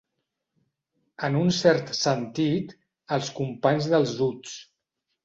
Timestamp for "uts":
4.31-4.57